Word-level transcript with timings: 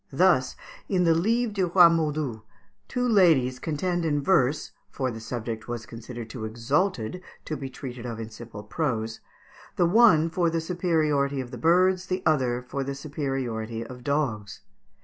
Thus, 0.11 0.55
in 0.89 1.03
the 1.03 1.13
"Livre 1.13 1.53
du 1.53 1.67
Roy 1.67 1.87
Modus," 1.87 2.39
two 2.87 3.07
ladies 3.07 3.59
contend 3.59 4.03
in 4.03 4.19
verse 4.19 4.71
(for 4.89 5.11
the 5.11 5.19
subject 5.19 5.67
was 5.67 5.85
considered 5.85 6.27
too 6.27 6.43
exalted 6.43 7.21
to 7.45 7.55
be 7.55 7.69
treated 7.69 8.03
of 8.07 8.19
in 8.19 8.31
simple 8.31 8.63
prose), 8.63 9.19
the 9.75 9.85
one 9.85 10.31
for 10.31 10.49
the 10.49 10.59
superiority 10.59 11.39
of 11.39 11.51
the 11.51 11.57
birds, 11.59 12.07
the 12.07 12.23
other 12.25 12.63
for 12.63 12.83
the 12.83 12.95
superiority 12.95 13.83
of 13.85 14.03
dogs. 14.03 14.61